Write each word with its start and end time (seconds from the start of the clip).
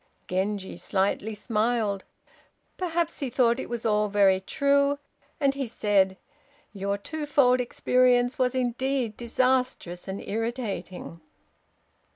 Genji 0.27 0.77
slightly 0.77 1.35
smiled; 1.35 2.05
perhaps 2.75 3.19
he 3.19 3.29
thought 3.29 3.59
it 3.59 3.69
was 3.69 3.85
all 3.85 4.09
very 4.09 4.39
true, 4.39 4.97
and 5.39 5.53
he 5.53 5.67
said, 5.67 6.17
"Your 6.73 6.97
twofold 6.97 7.61
experience 7.61 8.39
was 8.39 8.55
indeed 8.55 9.15
disastrous 9.15 10.07
and 10.07 10.19
irritating!" 10.19 11.21